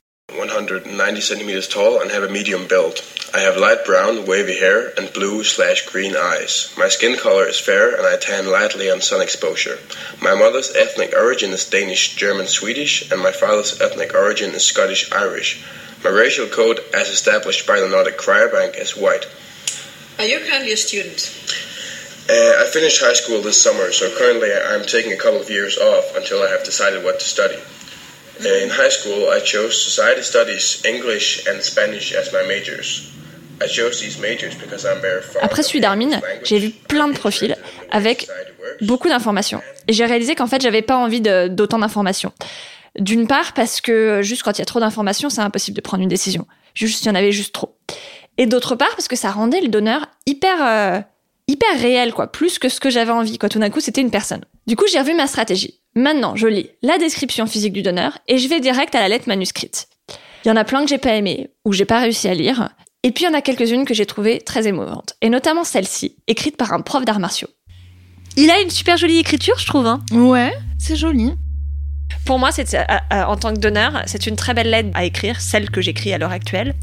190 0.46 1.22
centimeters 1.22 1.68
tall 1.68 2.02
and 2.02 2.12
have 2.12 2.24
a 2.24 2.30
medium 2.30 2.68
build. 2.68 3.02
I 3.34 3.40
have 3.40 3.58
light 3.58 3.86
brown, 3.86 4.26
wavy 4.26 4.58
hair 4.58 4.92
and 4.98 5.12
blue 5.14 5.44
slash 5.44 5.86
green 5.90 6.16
eyes. 6.16 6.74
My 6.78 6.88
skin 6.88 7.18
color 7.18 7.48
is 7.48 7.60
fair 7.60 7.96
and 7.96 8.06
I 8.06 8.18
tan 8.18 8.52
lightly 8.52 8.90
on 8.90 9.02
sun 9.02 9.22
exposure. 9.22 9.78
My 10.22 10.34
mother's 10.34 10.76
ethnic 10.76 11.14
origin 11.14 11.52
is 11.52 11.70
Danish, 11.70 12.16
German, 12.16 12.48
Swedish, 12.48 13.12
and 13.12 13.22
my 13.22 13.32
father's 13.32 13.80
ethnic 13.82 14.14
origin 14.14 14.52
is 14.52 14.66
Scottish 14.66 15.12
Irish. 15.12 15.64
My 16.04 16.10
racial 16.10 16.48
code, 16.48 16.80
as 16.94 17.10
established 17.10 17.68
by 17.68 17.80
the 17.80 17.90
Nordic 17.90 18.18
Cryobank, 18.18 18.80
is 18.80 18.96
white. 18.96 19.26
Are 20.20 20.26
you 20.26 20.40
currently 20.40 20.72
a 20.72 20.78
student? 20.78 21.34
Uh, 22.30 22.64
I 22.64 22.70
finished 22.72 23.02
high 23.02 23.14
school 23.14 23.42
this 23.42 23.62
summer, 23.62 23.92
so 23.92 24.16
currently 24.18 24.52
I'm 24.54 24.86
taking 24.86 25.14
a 25.14 25.18
couple 25.18 25.42
of 25.42 25.50
years 25.50 25.78
off 25.78 26.16
until 26.16 26.42
I 26.42 26.50
have 26.50 26.64
decided 26.64 27.04
what 27.04 27.20
to 27.20 27.26
study. 27.26 27.58
In 28.42 28.70
high 28.70 28.90
school, 28.90 29.30
I 29.32 29.42
chose 29.44 29.74
society 29.74 30.22
studies, 30.22 30.82
English, 30.86 31.48
and 31.48 31.62
Spanish 31.62 32.14
as 32.14 32.32
my 32.34 32.46
majors. 32.48 33.04
I 33.62 33.68
chose 33.68 34.02
these 34.02 34.20
majors 34.20 34.56
because 34.56 34.86
I'm 34.86 35.00
very 35.02 35.22
fond 35.22 35.40
Après 35.42 35.64
celui 35.64 35.80
d'Armin, 35.80 36.20
j'ai 36.44 36.60
vu 36.60 36.72
plein 36.72 37.08
de 37.08 37.14
profils 37.14 37.56
avec 37.92 38.28
beaucoup 38.82 39.08
d'informations. 39.08 39.62
Et 39.88 39.94
j'ai 39.94 40.06
réalisé 40.06 40.36
qu'en 40.36 40.48
fait, 40.48 40.62
j'avais 40.62 40.82
pas 40.82 40.98
envie 40.98 41.22
d'autant 41.22 41.80
d'informations. 41.80 42.34
D'une 43.00 43.28
part, 43.28 43.54
parce 43.54 43.82
que 43.82 44.22
juste 44.22 44.44
quand 44.44 44.58
il 44.58 44.60
y 44.60 44.62
a 44.62 44.66
trop 44.66 44.80
d'informations, 44.80 45.30
c'est 45.30 45.42
impossible 45.42 45.76
de 45.76 45.82
prendre 45.82 46.04
une 46.04 46.10
décision. 46.10 46.46
Juste, 46.74 47.04
il 47.04 47.08
y 47.08 47.12
en 47.12 47.16
avait 47.16 47.32
juste 47.32 47.54
trop. 47.54 47.78
Et 48.38 48.46
d'autre 48.46 48.76
part, 48.76 48.90
parce 48.92 49.08
que 49.08 49.16
ça 49.16 49.32
rendait 49.32 49.62
le 49.62 49.70
donneur 49.70 50.06
hyper, 50.26 50.58
euh, 50.62 51.02
hyper 51.48 51.80
réel, 51.80 52.14
quoi. 52.14 52.28
Plus 52.28 52.60
que 52.60 52.70
ce 52.70 52.80
que 52.80 52.90
j'avais 52.90 53.12
envie, 53.12 53.38
quoi. 53.38 53.50
Tout 53.50 53.60
d'un 53.60 53.70
coup, 53.70 53.80
c'était 53.80 54.02
une 54.02 54.12
personne. 54.12 54.44
Du 54.68 54.76
coup, 54.76 54.86
j'ai 54.92 55.00
revu 55.00 55.14
ma 55.14 55.28
stratégie. 55.28 55.82
Maintenant, 55.96 56.36
je 56.36 56.48
lis 56.48 56.70
la 56.82 56.98
description 56.98 57.46
physique 57.46 57.74
du 57.74 57.82
donneur 57.82 58.18
et 58.28 58.38
je 58.38 58.48
vais 58.48 58.60
direct 58.60 58.96
à 58.96 59.00
la 59.00 59.10
lettre 59.10 59.28
manuscrite. 59.28 59.88
Il 60.44 60.50
y 60.50 60.52
en 60.52 60.58
a 60.58 60.64
plein 60.64 60.84
que 60.84 60.90
j'ai 60.90 60.98
pas 60.98 61.16
aimé 61.16 61.50
ou 61.64 61.74
j'ai 61.74 61.86
pas 61.86 62.00
réussi 62.00 62.28
à 62.28 62.34
lire. 62.34 62.70
Et 63.04 63.12
puis, 63.12 63.24
il 63.24 63.28
y 63.28 63.32
en 63.32 63.38
a 63.38 63.42
quelques-unes 63.42 63.86
que 63.86 63.94
j'ai 63.94 64.06
trouvées 64.06 64.42
très 64.42 64.68
émouvantes. 64.68 65.16
Et 65.22 65.30
notamment 65.30 65.64
celle-ci, 65.64 66.18
écrite 66.28 66.58
par 66.58 66.74
un 66.74 66.82
prof 66.82 67.06
d'arts 67.06 67.20
martiaux. 67.20 67.50
Il 68.38 68.50
a 68.52 68.60
une 68.60 68.70
super 68.70 68.98
jolie 68.98 69.20
écriture, 69.20 69.58
je 69.58 69.66
trouve. 69.66 69.88
Hein. 69.88 70.02
Ouais, 70.12 70.54
c'est 70.78 70.96
joli. 70.96 71.32
Pour 72.24 72.40
moi, 72.40 72.52
c'est, 72.52 72.74
euh, 72.74 72.84
euh, 73.14 73.24
en 73.24 73.36
tant 73.36 73.54
que 73.54 73.60
donneur, 73.60 74.04
c'est 74.06 74.26
une 74.28 74.36
très 74.36 74.54
belle 74.54 74.70
lettre 74.70 74.90
à 74.94 75.04
écrire, 75.04 75.42
celle 75.42 75.70
que 75.70 75.82
j'écris 75.82 76.14
à 76.14 76.18
l'heure 76.18 76.32
actuelle. 76.32 76.74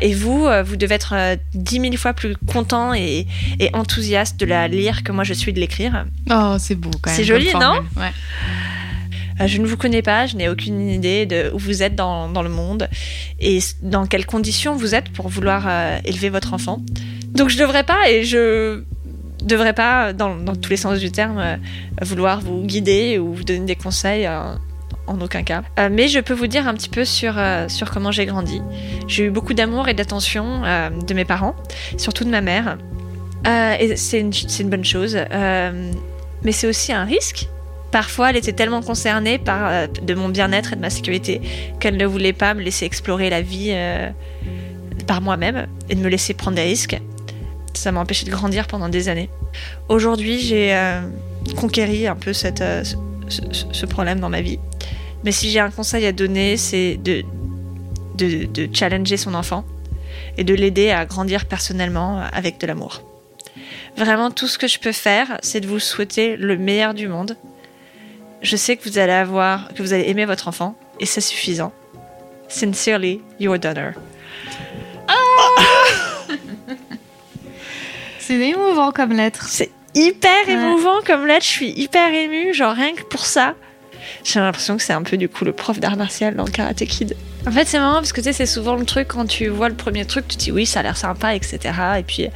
Et 0.00 0.14
vous, 0.14 0.46
euh, 0.46 0.62
vous 0.62 0.76
devez 0.76 0.96
être 0.96 1.14
dix 1.54 1.78
mille 1.78 1.96
fois 1.96 2.12
plus 2.12 2.36
content 2.46 2.92
et, 2.92 3.26
et 3.58 3.70
enthousiaste 3.74 4.38
de 4.38 4.46
la 4.46 4.68
lire 4.68 5.02
que 5.04 5.12
moi 5.12 5.24
je 5.24 5.34
suis 5.34 5.52
de 5.52 5.60
l'écrire. 5.60 6.06
Oh, 6.30 6.56
c'est 6.58 6.74
beau 6.74 6.90
quand 7.00 7.10
même. 7.10 7.16
C'est 7.16 7.24
joli, 7.24 7.46
formule. 7.46 7.82
Ouais. 7.96 8.12
Je 9.46 9.56
ne 9.56 9.66
vous 9.66 9.78
connais 9.78 10.02
pas, 10.02 10.26
je 10.26 10.36
n'ai 10.36 10.50
aucune 10.50 10.90
idée 10.90 11.24
de 11.24 11.50
où 11.54 11.58
vous 11.58 11.82
êtes 11.82 11.94
dans, 11.94 12.28
dans 12.28 12.42
le 12.42 12.50
monde 12.50 12.88
et 13.38 13.58
dans 13.80 14.04
quelles 14.04 14.26
conditions 14.26 14.76
vous 14.76 14.94
êtes 14.94 15.08
pour 15.08 15.28
vouloir 15.28 15.64
euh, 15.66 15.98
élever 16.04 16.28
votre 16.28 16.52
enfant. 16.52 16.82
Donc 17.32 17.48
je 17.48 17.56
devrais 17.56 17.84
pas 17.84 18.10
et 18.10 18.24
je 18.24 18.82
devrais 19.42 19.72
pas, 19.72 20.12
dans, 20.12 20.36
dans 20.36 20.54
tous 20.54 20.68
les 20.68 20.76
sens 20.76 20.98
du 20.98 21.10
terme, 21.10 21.38
euh, 21.38 21.56
vouloir 22.02 22.42
vous 22.42 22.62
guider 22.66 23.18
ou 23.18 23.32
vous 23.32 23.44
donner 23.44 23.64
des 23.64 23.76
conseils 23.76 24.26
euh, 24.26 24.52
en 25.10 25.20
aucun 25.20 25.42
cas. 25.42 25.62
Euh, 25.78 25.88
mais 25.90 26.08
je 26.08 26.20
peux 26.20 26.34
vous 26.34 26.46
dire 26.46 26.66
un 26.68 26.74
petit 26.74 26.88
peu 26.88 27.04
sur, 27.04 27.34
euh, 27.36 27.68
sur 27.68 27.90
comment 27.90 28.12
j'ai 28.12 28.26
grandi. 28.26 28.62
J'ai 29.08 29.24
eu 29.24 29.30
beaucoup 29.30 29.54
d'amour 29.54 29.88
et 29.88 29.94
d'attention 29.94 30.62
euh, 30.64 30.90
de 30.90 31.14
mes 31.14 31.24
parents, 31.24 31.54
surtout 31.98 32.24
de 32.24 32.30
ma 32.30 32.40
mère. 32.40 32.78
Et 33.80 33.96
c'est 33.96 34.20
une, 34.20 34.68
bonne 34.70 34.84
chose. 34.84 35.16
Mais 36.42 36.52
c'est 36.52 36.66
aussi 36.66 36.92
un 36.92 37.04
risque. 37.04 37.48
Parfois, 37.90 38.30
elle 38.30 38.36
était 38.36 38.52
tellement 38.52 38.82
concernée 38.82 39.38
par 39.38 39.88
de 39.88 40.14
mon 40.14 40.28
bien-être 40.28 40.74
et 40.74 40.76
de 40.76 40.80
ma 40.80 40.90
sécurité 40.90 41.40
qu'elle 41.80 41.96
ne 41.96 42.04
voulait 42.06 42.34
pas 42.34 42.52
me 42.54 42.60
laisser 42.60 42.84
explorer 42.84 43.30
la 43.30 43.40
vie 43.40 43.74
par 45.06 45.22
moi-même 45.22 45.66
et 45.88 45.94
de 45.94 46.00
me 46.00 46.08
laisser 46.08 46.34
prendre 46.34 46.56
des 46.56 46.62
risques. 46.64 47.00
Ça 47.72 47.90
m'a 47.92 48.00
empêché 48.00 48.26
de 48.26 48.30
grandir 48.30 48.66
pendant 48.66 48.90
des 48.90 49.08
années. 49.08 49.30
Aujourd'hui, 49.88 50.38
j'ai 50.38 50.78
conquéri 51.56 52.06
un 52.06 52.16
peu 52.16 52.32
cette, 52.34 52.58
ce, 52.58 52.94
ce- 53.28 53.64
ce 53.72 53.86
problème 53.86 54.20
dans 54.20 54.28
ma 54.28 54.42
vie. 54.42 54.58
Mais 55.24 55.32
si 55.32 55.50
j'ai 55.50 55.60
un 55.60 55.70
conseil 55.70 56.06
à 56.06 56.12
donner, 56.12 56.56
c'est 56.56 56.96
de, 56.96 57.22
de, 58.16 58.44
de 58.46 58.68
challenger 58.74 59.16
son 59.16 59.34
enfant 59.34 59.64
et 60.38 60.44
de 60.44 60.54
l'aider 60.54 60.90
à 60.90 61.04
grandir 61.04 61.44
personnellement 61.46 62.22
avec 62.32 62.58
de 62.58 62.66
l'amour. 62.66 63.02
Vraiment, 63.96 64.30
tout 64.30 64.46
ce 64.46 64.56
que 64.58 64.66
je 64.68 64.78
peux 64.78 64.92
faire, 64.92 65.38
c'est 65.42 65.60
de 65.60 65.66
vous 65.66 65.80
souhaiter 65.80 66.36
le 66.36 66.56
meilleur 66.56 66.94
du 66.94 67.08
monde. 67.08 67.36
Je 68.40 68.56
sais 68.56 68.76
que 68.76 68.88
vous 68.88 68.98
allez 68.98 69.12
avoir, 69.12 69.68
que 69.74 69.82
vous 69.82 69.92
allez 69.92 70.08
aimer 70.08 70.24
votre 70.24 70.48
enfant, 70.48 70.74
et 71.00 71.06
c'est 71.06 71.20
suffisant. 71.20 71.72
Sincerely, 72.48 73.20
your 73.38 73.58
donor. 73.58 73.92
C'est 78.18 78.34
émouvant 78.38 78.92
comme 78.92 79.12
lettre. 79.12 79.46
C'est 79.48 79.70
hyper 79.94 80.46
Ouais. 80.46 80.52
émouvant 80.52 81.00
comme 81.04 81.26
lettre, 81.26 81.44
je 81.44 81.50
suis 81.50 81.70
hyper 81.70 82.12
émue, 82.12 82.54
genre 82.54 82.74
rien 82.74 82.94
que 82.94 83.02
pour 83.02 83.26
ça. 83.26 83.54
J'ai 84.24 84.40
l'impression 84.40 84.76
que 84.76 84.82
c'est 84.82 84.92
un 84.92 85.02
peu 85.02 85.16
du 85.16 85.28
coup 85.28 85.44
le 85.44 85.52
prof 85.52 85.78
d'art 85.80 85.96
martial 85.96 86.34
dans 86.36 86.44
Karate 86.44 86.84
Kid. 86.84 87.16
En 87.46 87.50
fait, 87.50 87.66
c'est 87.66 87.78
marrant 87.78 87.94
parce 87.96 88.12
que 88.12 88.20
tu 88.20 88.24
sais, 88.26 88.32
c'est 88.32 88.46
souvent 88.46 88.76
le 88.76 88.84
truc 88.84 89.08
quand 89.08 89.26
tu 89.26 89.48
vois 89.48 89.68
le 89.68 89.74
premier 89.74 90.04
truc, 90.04 90.28
tu 90.28 90.36
te 90.36 90.42
dis 90.42 90.52
oui, 90.52 90.66
ça 90.66 90.80
a 90.80 90.82
l'air 90.82 90.96
sympa, 90.96 91.34
etc. 91.34 91.58
Et 91.98 92.02
puis 92.02 92.26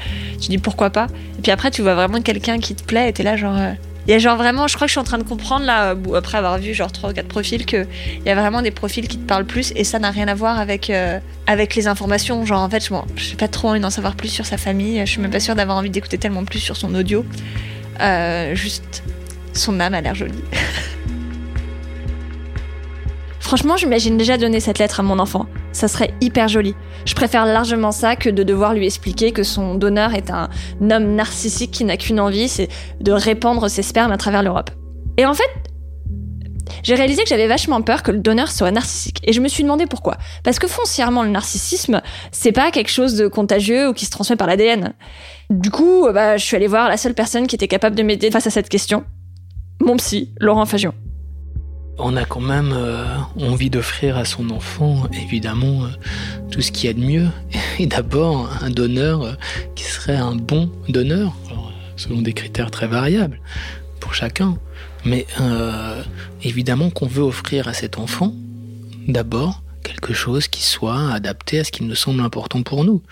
tu 0.40 0.49
dis 0.49 0.59
pourquoi 0.59 0.90
pas? 0.90 1.06
Et 1.38 1.42
puis 1.42 1.52
après, 1.52 1.71
tu 1.71 1.83
vois 1.83 1.94
vraiment 1.94 2.21
quelqu'un 2.23 2.59
qui 2.59 2.75
te 2.75 2.83
plaît 2.85 3.09
et 3.09 3.12
t'es 3.12 3.23
là, 3.23 3.37
genre. 3.37 3.56
euh, 3.56 3.73
Il 4.06 4.11
y 4.12 4.14
a 4.14 4.18
genre 4.18 4.37
vraiment, 4.37 4.66
je 4.68 4.75
crois 4.76 4.87
que 4.87 4.88
je 4.90 4.92
suis 4.92 5.00
en 5.00 5.04
train 5.04 5.18
de 5.18 5.23
comprendre 5.25 5.64
là, 5.66 5.92
euh, 5.94 6.14
après 6.14 6.38
avoir 6.38 6.59
vu 6.59 6.73
genre 6.75 6.90
3 6.92 7.11
ou 7.11 7.12
4 7.14 7.26
profils, 7.28 7.64
qu'il 7.66 7.87
y 8.26 8.30
a 8.30 8.35
vraiment 8.35 8.61
des 8.62 8.71
profils 8.71 9.06
qui 9.09 9.16
te 9.18 9.26
parlent 9.26 9.47
plus 9.47 9.73
et 9.76 9.85
ça 9.85 9.99
n'a 9.99 10.11
rien 10.11 10.28
à 10.28 10.35
voir 10.35 10.59
avec, 10.59 10.88
euh, 10.90 11.18
avec 11.47 11.75
les 11.75 11.87
informations. 11.87 12.44
Genre 12.47 12.61
en 12.61 12.68
fait, 12.71 12.87
je 12.87 12.92
m'en- 12.92 13.06
j'ai 13.16 13.37
pas 13.37 13.49
trop 13.49 13.68
envie 13.68 13.80
d'en 13.80 13.90
savoir 13.90 14.14
plus 14.14 14.28
sur 14.28 14.47
sa 14.47 14.56
famille, 14.59 15.00
je 15.04 15.11
suis 15.11 15.21
même 15.21 15.30
pas 15.30 15.40
sûre 15.40 15.54
d'avoir 15.54 15.76
envie 15.78 15.90
d'écouter 15.90 16.16
tellement 16.18 16.44
plus 16.44 16.61
sur 16.61 16.76
son 16.76 16.94
audio. 16.94 17.25
Juste, 18.54 19.02
son 19.54 19.78
âme 19.80 19.94
a 19.94 20.00
l'air 20.00 20.14
jolie. 20.14 20.33
Franchement, 23.45 23.77
j'imagine 23.77 24.17
déjà 24.17 24.39
donner 24.39 24.59
cette 24.59 24.79
lettre 24.79 25.01
à 25.01 25.03
mon 25.03 25.19
enfant. 25.19 25.45
Ça 25.73 25.87
serait 25.87 26.15
hyper 26.23 26.49
joli. 26.49 26.75
Je 27.05 27.15
préfère 27.15 27.45
largement 27.45 27.93
ça 27.93 28.17
que 28.17 28.31
de 28.31 28.43
devoir 28.43 28.73
lui 28.73 28.87
expliquer 28.87 29.33
que 29.33 29.43
son 29.43 29.75
donneur 29.75 30.15
est 30.15 30.31
un 30.31 30.49
homme 30.81 31.15
narcissique 31.15 31.71
qui 31.71 31.85
n'a 31.85 31.99
qu'une 31.99 32.21
envie, 32.21 32.49
c'est 32.49 32.69
de 33.03 33.13
répandre 33.13 33.69
ses 33.69 33.83
spermes 33.83 34.13
à 34.13 34.17
travers 34.17 34.43
l'Europe. 34.43 34.71
Et 35.19 35.27
en 35.27 35.35
fait, 35.35 35.51
j'ai 36.83 36.95
réalisé 36.95 37.23
que 37.23 37.29
j'avais 37.29 37.47
vachement 37.47 37.83
peur 37.83 38.03
que 38.03 38.13
le 38.13 38.19
donneur 38.19 38.51
soit 38.51 38.71
narcissique. 38.71 39.21
Et 39.25 39.35
je 39.35 39.43
me 39.43 39.49
suis 39.49 39.63
demandé 39.63 39.85
pourquoi. 39.85 40.17
Parce 40.43 40.59
que 40.59 40.67
foncièrement, 40.67 41.23
le 41.23 41.29
narcissisme, 41.29 42.01
c'est 42.33 42.53
pas 42.53 42.71
quelque 42.71 42.91
chose 42.91 43.15
de 43.15 43.29
contagieux 43.29 43.91
ou 43.91 43.93
qui 43.93 44.07
se 44.07 44.11
transmet 44.11 44.37
par 44.37 44.47
l'ADN. 44.47 44.95
Du 45.51 45.71
coup, 45.71 46.09
bah, 46.15 46.39
je 46.39 46.45
suis 46.45 46.57
allée 46.57 46.67
voir 46.67 46.89
la 46.89 46.97
seule 46.97 47.15
personne 47.15 47.47
qui 47.47 47.57
était 47.57 47.69
capable 47.69 47.95
de 47.95 48.03
m'aider 48.03 48.31
face 48.31 48.47
à 48.47 48.51
cette 48.51 48.71
question. 48.71 49.05
Mon 49.83 49.99
psy, 49.99 50.33
Laurent 50.41 50.65
Fagion. 50.65 50.95
On 51.99 52.17
a 52.17 52.25
quand 52.25 52.41
même 52.41 52.73
euh, 52.73 53.05
envie 53.41 53.71
d'offrir 53.71 54.17
à 54.17 54.25
son 54.25 54.51
enfant, 54.51 55.05
évidemment, 55.13 55.85
euh, 55.85 55.89
tout 56.51 56.61
ce 56.61 56.73
qu'il 56.73 56.87
y 56.87 56.89
a 56.89 56.93
de 56.93 57.01
mieux. 57.01 57.29
Et 57.79 57.87
d'abord, 57.87 58.51
un 58.61 58.71
donneur 58.71 59.23
euh, 59.23 59.33
qui 59.77 59.85
serait 59.85 60.17
un 60.17 60.35
bon 60.35 60.71
donneur, 60.89 61.33
selon 61.97 62.21
des 62.21 62.33
critères 62.33 62.71
très 62.71 62.89
variables 62.89 63.41
pour 64.01 64.15
chacun. 64.15 64.59
Mais 65.05 65.27
évidemment 66.43 66.89
qu'on 66.89 67.07
veut 67.07 67.23
offrir 67.23 67.69
à 67.69 67.75
cet 67.75 67.99
enfant, 67.99 68.33
d'abord, 69.07 69.63
quelque 69.83 70.15
chose 70.15 70.49
qui 70.49 70.63
soit 70.63 71.13
adapté 71.13 71.61
à 71.61 71.65
ce 71.65 71.71
qui 71.71 71.85
nous 71.85 71.95
semble 71.95 72.23
important 72.23 72.63
pour 72.63 72.85
nous. 72.85 73.03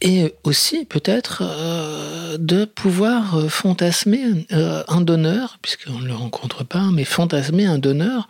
Et 0.00 0.32
aussi 0.44 0.84
peut-être 0.84 1.42
euh, 1.42 2.36
de 2.38 2.64
pouvoir 2.64 3.36
euh, 3.36 3.48
fantasmer 3.48 4.46
euh, 4.52 4.84
un 4.86 5.00
donneur, 5.00 5.58
puisqu'on 5.60 5.98
ne 5.98 6.06
le 6.06 6.14
rencontre 6.14 6.62
pas, 6.64 6.90
mais 6.92 7.04
fantasmer 7.04 7.66
un 7.66 7.78
donneur 7.78 8.28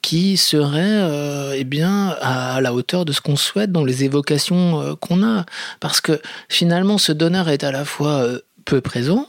qui 0.00 0.38
serait 0.38 1.58
eh 1.58 1.82
à 1.82 2.60
la 2.62 2.72
hauteur 2.72 3.04
de 3.04 3.12
ce 3.12 3.20
qu'on 3.20 3.36
souhaite 3.36 3.70
dans 3.70 3.84
les 3.84 4.02
évocations 4.02 4.96
qu'on 4.98 5.22
a. 5.22 5.44
Parce 5.78 6.00
que 6.00 6.22
finalement, 6.48 6.96
ce 6.96 7.12
donneur 7.12 7.50
est 7.50 7.64
à 7.64 7.70
la 7.70 7.84
fois 7.84 8.26
peu 8.64 8.80
présent, 8.80 9.28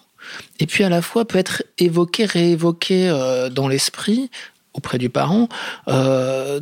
et 0.61 0.67
puis 0.67 0.85
à 0.85 0.89
la 0.89 1.01
fois 1.01 1.25
peut 1.25 1.39
être 1.39 1.61
évoqué, 1.77 2.23
réévoqué 2.23 3.09
dans 3.51 3.67
l'esprit 3.67 4.31
auprès 4.73 4.97
du 4.97 5.09
parent 5.09 5.49
euh, 5.87 6.59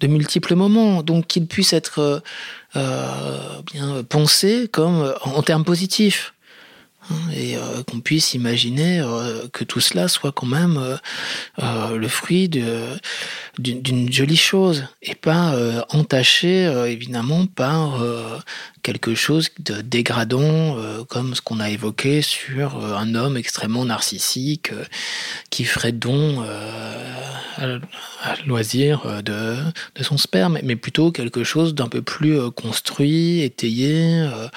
de 0.00 0.06
multiples 0.06 0.54
moments, 0.54 1.02
donc 1.02 1.26
qu'il 1.26 1.46
puisse 1.46 1.72
être 1.72 1.98
euh, 1.98 2.20
euh, 2.76 3.62
bien 3.72 4.02
pensé 4.04 4.68
comme 4.70 5.14
en 5.22 5.42
termes 5.42 5.64
positifs. 5.64 6.32
Hein, 7.10 7.32
et 7.36 7.56
qu'on 7.86 8.00
puisse 8.00 8.32
imaginer 8.32 9.02
que 9.52 9.62
tout 9.62 9.80
cela 9.80 10.08
soit 10.08 10.32
quand 10.32 10.46
même 10.46 10.98
le 11.60 12.08
fruit 12.08 12.48
d'une 12.48 14.10
jolie 14.10 14.38
chose. 14.38 14.86
Et 15.02 15.14
pas 15.14 15.54
entaché 15.90 16.64
évidemment 16.88 17.44
par 17.44 18.02
quelque 18.82 19.14
chose 19.14 19.50
de 19.58 19.82
dégradant 19.82 20.78
comme 21.10 21.34
ce 21.34 21.42
qu'on 21.42 21.60
a 21.60 21.68
évoqué 21.68 22.22
sur 22.22 22.82
un 22.96 23.14
homme 23.14 23.36
extrêmement 23.36 23.84
narcissique 23.84 24.70
qui 25.50 25.66
ferait 25.66 25.92
don 25.92 26.42
à, 27.56 28.34
loisir 28.46 29.06
euh, 29.06 29.22
de, 29.22 29.56
de 29.94 30.02
son 30.02 30.16
sperme 30.16 30.58
mais 30.62 30.76
plutôt 30.76 31.12
quelque 31.12 31.44
chose 31.44 31.74
d'un 31.74 31.88
peu 31.88 32.02
plus 32.02 32.38
euh, 32.38 32.50
construit, 32.50 33.42
étayé, 33.42 34.20
euh, 34.20 34.48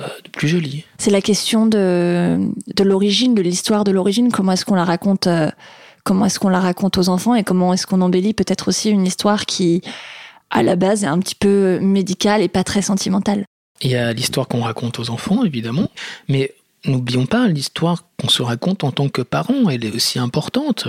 euh, 0.00 0.08
de 0.24 0.28
plus 0.30 0.48
joli. 0.48 0.84
C'est 0.98 1.12
la 1.12 1.20
question 1.20 1.66
de, 1.66 2.36
l'origine, 2.82 3.36
de 3.36 3.42
l'histoire 3.42 3.84
de 3.84 3.92
l'origine. 3.92 4.32
Comment 4.32 4.50
est-ce 4.52 4.64
qu'on 4.64 4.74
la 4.74 4.84
raconte 4.84 5.28
euh, 5.28 5.48
Comment 6.02 6.26
est-ce 6.26 6.40
qu'on 6.40 6.48
la 6.48 6.58
raconte 6.58 6.98
aux 6.98 7.08
enfants 7.08 7.36
et 7.36 7.44
comment 7.44 7.72
est-ce 7.72 7.86
qu'on 7.86 8.00
embellit 8.00 8.34
peut-être 8.34 8.66
aussi 8.68 8.90
une 8.90 9.06
histoire 9.06 9.46
qui, 9.46 9.82
à 10.50 10.64
la 10.64 10.74
base, 10.74 11.04
est 11.04 11.06
un 11.06 11.20
petit 11.20 11.36
peu 11.36 11.78
médicale 11.78 12.42
et 12.42 12.48
pas 12.48 12.64
très 12.64 12.82
sentimentale? 12.82 13.44
Il 13.82 13.90
y 13.92 13.94
a 13.94 14.12
l'histoire 14.12 14.48
qu'on 14.48 14.62
raconte 14.62 14.98
aux 14.98 15.10
enfants, 15.10 15.44
évidemment, 15.44 15.88
mais 16.28 16.52
n'oublions 16.84 17.26
pas 17.26 17.46
l'histoire 17.46 18.04
qu'on 18.20 18.28
se 18.28 18.42
raconte 18.42 18.82
en 18.82 18.90
tant 18.90 19.08
que 19.08 19.22
parent. 19.22 19.70
Elle 19.70 19.84
est 19.84 19.94
aussi 19.94 20.18
importante. 20.18 20.88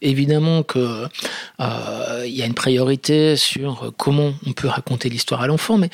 Évidemment 0.00 0.62
que 0.62 1.06
euh, 1.60 2.26
y 2.26 2.42
a 2.42 2.46
une 2.46 2.54
priorité 2.54 3.36
sur 3.36 3.92
comment 3.96 4.32
on 4.46 4.52
peut 4.52 4.68
raconter 4.68 5.08
l'histoire 5.08 5.42
à 5.42 5.46
l'enfant, 5.46 5.78
mais 5.78 5.90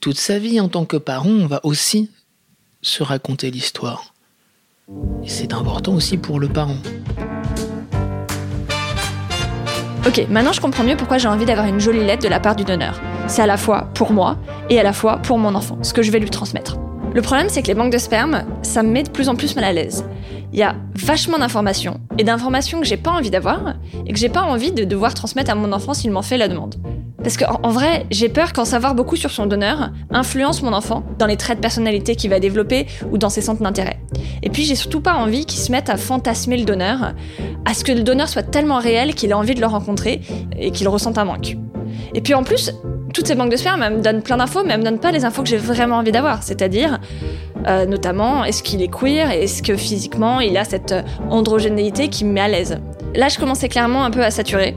toute 0.00 0.18
sa 0.18 0.38
vie 0.38 0.60
en 0.60 0.68
tant 0.68 0.84
que 0.84 0.96
parent, 0.96 1.28
on 1.28 1.46
va 1.46 1.60
aussi 1.64 2.10
se 2.82 3.02
raconter 3.02 3.50
l'histoire. 3.50 4.14
C'est 5.26 5.52
important 5.52 5.94
aussi 5.94 6.16
pour 6.16 6.38
le 6.38 6.48
parent. 6.48 6.76
Ok, 10.06 10.24
maintenant 10.30 10.52
je 10.52 10.60
comprends 10.60 10.84
mieux 10.84 10.96
pourquoi 10.96 11.18
j'ai 11.18 11.26
envie 11.26 11.44
d'avoir 11.44 11.66
une 11.66 11.80
jolie 11.80 12.04
lettre 12.04 12.22
de 12.22 12.28
la 12.28 12.38
part 12.38 12.54
du 12.54 12.62
donneur. 12.62 13.00
C'est 13.26 13.42
à 13.42 13.46
la 13.46 13.56
fois 13.56 13.90
pour 13.94 14.12
moi 14.12 14.38
et 14.70 14.78
à 14.78 14.84
la 14.84 14.92
fois 14.92 15.16
pour 15.16 15.38
mon 15.38 15.56
enfant, 15.56 15.82
ce 15.82 15.92
que 15.92 16.02
je 16.02 16.12
vais 16.12 16.20
lui 16.20 16.30
transmettre. 16.30 16.76
Le 17.12 17.22
problème, 17.22 17.48
c'est 17.48 17.62
que 17.62 17.66
les 17.68 17.74
banques 17.74 17.92
de 17.92 17.98
sperme, 17.98 18.44
ça 18.62 18.82
me 18.82 18.90
met 18.90 19.02
de 19.02 19.10
plus 19.10 19.28
en 19.28 19.34
plus 19.34 19.56
mal 19.56 19.64
à 19.64 19.72
l'aise. 19.72 20.04
Il 20.52 20.58
y 20.58 20.62
a 20.62 20.76
vachement 20.94 21.38
d'informations, 21.38 22.00
et 22.18 22.24
d'informations 22.24 22.80
que 22.80 22.86
j'ai 22.86 22.96
pas 22.96 23.10
envie 23.10 23.30
d'avoir, 23.30 23.74
et 24.06 24.12
que 24.12 24.18
j'ai 24.18 24.28
pas 24.28 24.42
envie 24.42 24.72
de 24.72 24.84
devoir 24.84 25.14
transmettre 25.14 25.50
à 25.50 25.54
mon 25.54 25.72
enfant 25.72 25.94
s'il 25.94 26.10
m'en 26.10 26.22
fait 26.22 26.38
la 26.38 26.48
demande. 26.48 26.76
Parce 27.22 27.36
qu'en 27.36 27.58
en 27.62 27.70
vrai, 27.70 28.06
j'ai 28.10 28.28
peur 28.28 28.52
qu'en 28.52 28.64
savoir 28.64 28.94
beaucoup 28.94 29.16
sur 29.16 29.30
son 29.30 29.46
donneur 29.46 29.90
influence 30.10 30.62
mon 30.62 30.72
enfant 30.72 31.02
dans 31.18 31.26
les 31.26 31.36
traits 31.36 31.58
de 31.58 31.62
personnalité 31.62 32.14
qu'il 32.14 32.30
va 32.30 32.38
développer 32.38 32.86
ou 33.10 33.18
dans 33.18 33.30
ses 33.30 33.40
centres 33.40 33.62
d'intérêt. 33.62 33.98
Et 34.42 34.50
puis 34.50 34.64
j'ai 34.64 34.76
surtout 34.76 35.00
pas 35.00 35.14
envie 35.14 35.44
qu'il 35.44 35.58
se 35.58 35.72
mette 35.72 35.90
à 35.90 35.96
fantasmer 35.96 36.56
le 36.56 36.64
donneur, 36.64 37.14
à 37.64 37.74
ce 37.74 37.82
que 37.82 37.92
le 37.92 38.02
donneur 38.02 38.28
soit 38.28 38.44
tellement 38.44 38.78
réel 38.78 39.14
qu'il 39.14 39.30
ait 39.30 39.34
envie 39.34 39.54
de 39.54 39.60
le 39.60 39.66
rencontrer 39.66 40.20
et 40.56 40.70
qu'il 40.70 40.88
ressente 40.88 41.18
un 41.18 41.24
manque. 41.24 41.56
Et 42.14 42.20
puis 42.20 42.34
en 42.34 42.44
plus, 42.44 42.72
toutes 43.16 43.28
ces 43.28 43.34
banques 43.34 43.50
de 43.50 43.56
sperme 43.56 43.82
elles 43.82 43.96
me 43.96 44.02
donnent 44.02 44.22
plein 44.22 44.36
d'infos, 44.36 44.62
mais 44.62 44.74
elles 44.74 44.80
me 44.80 44.84
donnent 44.84 45.00
pas 45.00 45.10
les 45.10 45.24
infos 45.24 45.42
que 45.42 45.48
j'ai 45.48 45.56
vraiment 45.56 45.96
envie 45.96 46.12
d'avoir. 46.12 46.42
C'est-à-dire, 46.42 47.00
euh, 47.66 47.86
notamment, 47.86 48.44
est-ce 48.44 48.62
qu'il 48.62 48.82
est 48.82 48.92
queer 48.92 49.30
et 49.30 49.44
est-ce 49.44 49.62
que 49.62 49.74
physiquement 49.74 50.40
il 50.40 50.54
a 50.58 50.64
cette 50.64 50.92
euh, 50.92 51.02
androgénéité 51.30 52.08
qui 52.08 52.26
me 52.26 52.32
met 52.32 52.42
à 52.42 52.48
l'aise? 52.48 52.78
Là, 53.14 53.28
je 53.28 53.38
commençais 53.38 53.70
clairement 53.70 54.04
un 54.04 54.10
peu 54.10 54.22
à 54.22 54.30
saturer. 54.30 54.76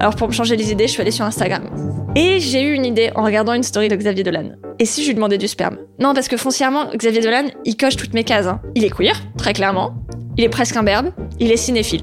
Alors 0.00 0.16
pour 0.16 0.26
me 0.26 0.32
changer 0.32 0.56
les 0.56 0.72
idées, 0.72 0.88
je 0.88 0.92
suis 0.92 1.00
allée 1.00 1.12
sur 1.12 1.24
Instagram. 1.24 1.62
Et 2.16 2.40
j'ai 2.40 2.62
eu 2.62 2.74
une 2.74 2.84
idée 2.84 3.12
en 3.14 3.22
regardant 3.22 3.52
une 3.52 3.62
story 3.62 3.86
de 3.86 3.94
Xavier 3.94 4.24
Dolan. 4.24 4.56
Et 4.80 4.84
si 4.84 5.02
je 5.02 5.06
lui 5.08 5.14
demandais 5.14 5.38
du 5.38 5.46
sperme? 5.46 5.76
Non, 6.00 6.12
parce 6.12 6.26
que 6.26 6.36
foncièrement, 6.36 6.86
Xavier 6.92 7.20
Dolan, 7.20 7.44
il 7.64 7.76
coche 7.76 7.94
toutes 7.94 8.14
mes 8.14 8.24
cases. 8.24 8.48
hein. 8.48 8.60
Il 8.74 8.84
est 8.84 8.90
queer, 8.90 9.14
très 9.38 9.52
clairement. 9.52 9.94
Il 10.36 10.42
est 10.42 10.48
presque 10.48 10.76
imberbe. 10.76 11.12
Il 11.38 11.52
est 11.52 11.56
cinéphile. 11.56 12.02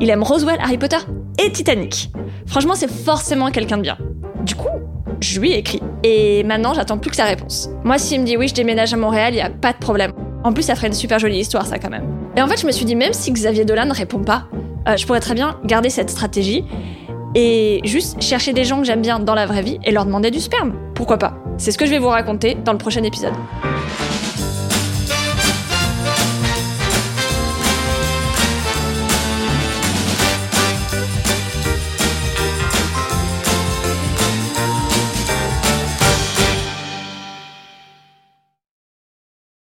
Il 0.00 0.10
aime 0.10 0.24
Roswell, 0.24 0.58
Harry 0.60 0.78
Potter 0.78 0.98
et 1.38 1.52
Titanic. 1.52 2.10
Franchement, 2.46 2.74
c'est 2.74 2.90
forcément 2.90 3.52
quelqu'un 3.52 3.76
de 3.76 3.82
bien. 3.82 3.98
Du 4.44 4.56
coup, 4.56 4.66
je 5.22 5.40
lui 5.40 5.52
ai 5.52 5.58
écrit. 5.58 5.80
Et 6.02 6.42
maintenant, 6.44 6.74
j'attends 6.74 6.98
plus 6.98 7.10
que 7.10 7.16
sa 7.16 7.24
réponse. 7.24 7.70
Moi, 7.84 7.98
s'il 7.98 8.20
me 8.20 8.26
dit 8.26 8.36
oui, 8.36 8.48
je 8.48 8.54
déménage 8.54 8.92
à 8.92 8.96
Montréal, 8.96 9.34
il 9.34 9.38
y 9.38 9.40
a 9.40 9.50
pas 9.50 9.72
de 9.72 9.78
problème. 9.78 10.12
En 10.44 10.52
plus, 10.52 10.64
ça 10.64 10.74
ferait 10.74 10.88
une 10.88 10.92
super 10.92 11.18
jolie 11.18 11.38
histoire, 11.38 11.66
ça 11.66 11.78
quand 11.78 11.90
même. 11.90 12.04
Et 12.36 12.42
en 12.42 12.48
fait, 12.48 12.60
je 12.60 12.66
me 12.66 12.72
suis 12.72 12.84
dit, 12.84 12.96
même 12.96 13.12
si 13.12 13.30
Xavier 13.30 13.64
Dolan 13.64 13.86
ne 13.86 13.94
répond 13.94 14.18
pas, 14.18 14.48
euh, 14.88 14.96
je 14.96 15.06
pourrais 15.06 15.20
très 15.20 15.34
bien 15.34 15.58
garder 15.64 15.90
cette 15.90 16.10
stratégie 16.10 16.64
et 17.34 17.80
juste 17.84 18.20
chercher 18.20 18.52
des 18.52 18.64
gens 18.64 18.78
que 18.78 18.84
j'aime 18.84 19.02
bien 19.02 19.18
dans 19.20 19.34
la 19.34 19.46
vraie 19.46 19.62
vie 19.62 19.78
et 19.84 19.92
leur 19.92 20.04
demander 20.04 20.30
du 20.30 20.40
sperme. 20.40 20.74
Pourquoi 20.94 21.18
pas? 21.18 21.34
C'est 21.58 21.70
ce 21.70 21.78
que 21.78 21.86
je 21.86 21.90
vais 21.90 21.98
vous 21.98 22.08
raconter 22.08 22.56
dans 22.56 22.72
le 22.72 22.78
prochain 22.78 23.02
épisode. 23.04 23.34